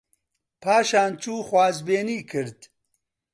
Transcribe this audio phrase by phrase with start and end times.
[0.61, 2.59] پاشان چوو خوازبێنی کرد